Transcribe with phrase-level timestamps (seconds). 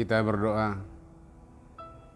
[0.00, 0.80] Kita berdoa.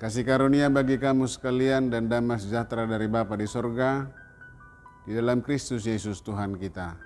[0.01, 4.09] Kasih karunia bagi kamu sekalian dan damai sejahtera dari Bapa di sorga,
[5.05, 6.97] di dalam Kristus Yesus Tuhan kita.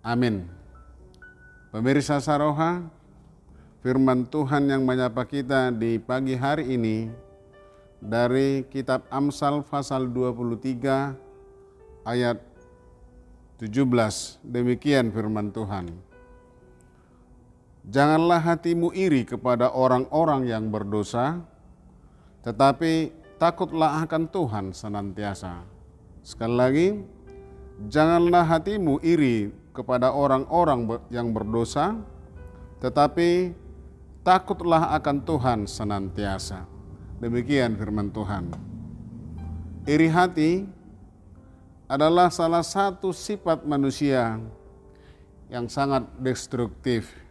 [0.00, 0.48] Amin.
[1.68, 2.80] Pemirsa Saroha,
[3.84, 7.12] firman Tuhan yang menyapa kita di pagi hari ini
[8.00, 12.40] dari kitab Amsal pasal 23 ayat
[13.60, 13.68] 17.
[14.48, 16.07] Demikian firman Tuhan.
[17.88, 21.40] Janganlah hatimu iri kepada orang-orang yang berdosa,
[22.44, 25.64] tetapi takutlah akan Tuhan senantiasa.
[26.20, 26.88] Sekali lagi,
[27.88, 31.96] janganlah hatimu iri kepada orang-orang yang berdosa,
[32.84, 33.56] tetapi
[34.20, 36.68] takutlah akan Tuhan senantiasa.
[37.24, 38.52] Demikian firman Tuhan.
[39.88, 40.68] Iri hati
[41.88, 44.36] adalah salah satu sifat manusia
[45.48, 47.27] yang sangat destruktif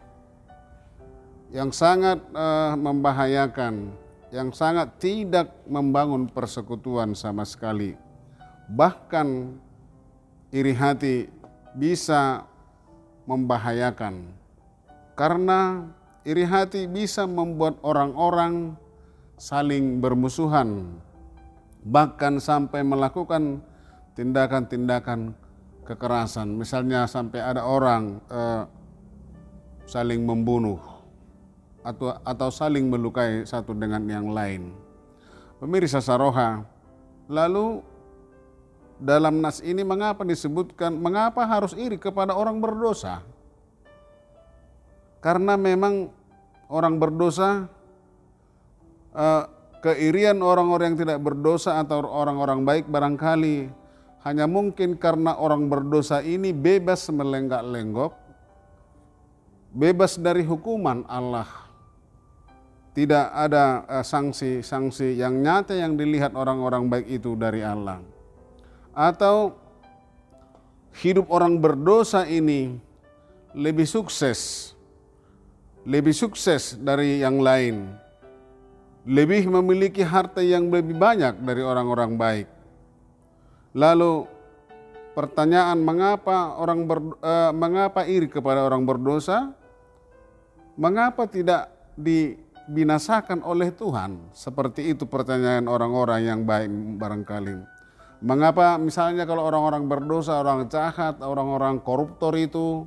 [1.48, 3.92] yang sangat uh, membahayakan,
[4.28, 7.96] yang sangat tidak membangun persekutuan sama sekali.
[8.68, 9.56] Bahkan
[10.52, 11.28] iri hati
[11.72, 12.44] bisa
[13.24, 14.28] membahayakan
[15.16, 15.88] karena
[16.28, 18.76] iri hati bisa membuat orang-orang
[19.40, 21.00] saling bermusuhan,
[21.80, 23.64] bahkan sampai melakukan
[24.14, 25.32] tindakan-tindakan
[25.88, 26.52] kekerasan.
[26.52, 28.68] Misalnya sampai ada orang uh,
[29.88, 30.97] saling membunuh
[31.88, 34.76] atau atau saling melukai satu dengan yang lain.
[35.56, 36.62] Pemirsa Saroha,
[37.26, 37.80] lalu
[39.00, 43.24] dalam nas ini mengapa disebutkan mengapa harus iri kepada orang berdosa?
[45.18, 46.12] Karena memang
[46.70, 47.66] orang berdosa
[49.16, 49.44] eh,
[49.82, 53.72] keirian orang-orang yang tidak berdosa atau orang-orang baik barangkali
[54.22, 58.12] hanya mungkin karena orang berdosa ini bebas melenggak-lenggok,
[59.74, 61.67] bebas dari hukuman Allah
[62.98, 68.02] tidak ada eh, sanksi-sanksi uh, yang nyata yang dilihat orang-orang baik itu dari Allah.
[68.90, 69.54] Atau
[70.98, 72.74] hidup orang berdosa ini
[73.54, 74.74] lebih sukses,
[75.86, 77.86] lebih sukses dari yang lain,
[79.06, 82.48] lebih memiliki harta yang lebih banyak dari orang-orang baik.
[83.78, 84.26] Lalu
[85.14, 89.54] pertanyaan mengapa orang ber, uh, mengapa iri kepada orang berdosa?
[90.74, 94.30] Mengapa tidak di binasakan oleh Tuhan?
[94.36, 96.68] Seperti itu pertanyaan orang-orang yang baik
[97.00, 97.56] barangkali.
[98.20, 102.84] Mengapa misalnya kalau orang-orang berdosa, orang jahat, orang-orang koruptor itu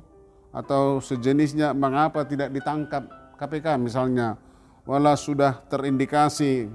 [0.52, 3.08] atau sejenisnya mengapa tidak ditangkap
[3.40, 4.36] KPK misalnya
[4.84, 6.68] walau sudah terindikasi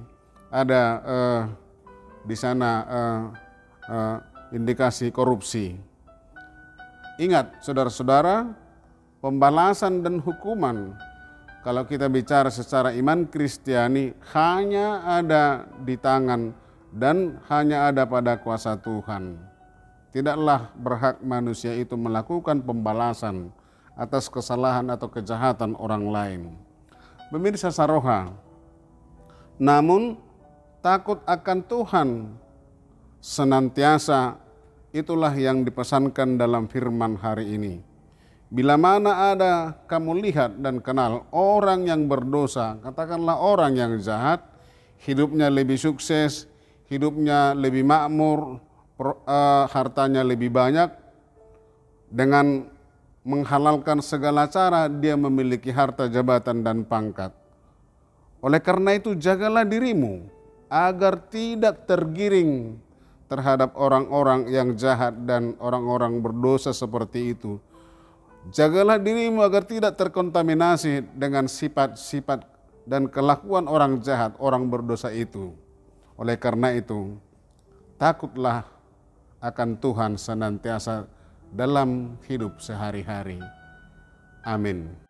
[0.50, 1.41] ada uh,
[2.25, 3.23] di sana uh,
[3.88, 4.17] uh,
[4.51, 5.75] indikasi korupsi.
[7.17, 8.53] Ingat saudara-saudara,
[9.19, 10.94] pembalasan dan hukuman
[11.66, 16.53] kalau kita bicara secara iman Kristiani hanya ada di tangan
[16.94, 19.38] dan hanya ada pada kuasa Tuhan.
[20.13, 23.53] Tidaklah berhak manusia itu melakukan pembalasan
[23.97, 26.41] atas kesalahan atau kejahatan orang lain.
[27.28, 28.31] Pemirsa Saroha,
[29.59, 30.16] namun
[30.79, 32.09] takut akan Tuhan
[33.19, 34.40] senantiasa
[34.96, 37.87] itulah yang dipesankan dalam firman hari ini.
[38.47, 44.40] Bila mana ada kamu lihat dan kenal orang yang berdosa, katakanlah orang yang jahat,
[45.03, 46.47] hidupnya lebih sukses,
[46.88, 48.63] hidupnya lebih makmur,
[49.03, 50.88] uh, hartanya lebih banyak,
[52.08, 52.72] dengan
[53.28, 57.35] menghalalkan segala cara dia memiliki harta jabatan dan pangkat.
[58.40, 60.24] Oleh karena itu jagalah dirimu
[60.72, 62.79] agar tidak tergiring
[63.28, 67.59] terhadap orang-orang yang jahat dan orang-orang berdosa seperti itu
[68.48, 72.48] Jagalah dirimu agar tidak terkontaminasi dengan sifat-sifat
[72.88, 75.52] dan kelakuan orang jahat, orang berdosa itu.
[76.16, 77.20] Oleh karena itu,
[78.00, 78.64] takutlah
[79.44, 81.06] akan Tuhan senantiasa
[81.52, 83.44] dalam hidup sehari-hari.
[84.47, 85.07] Amin.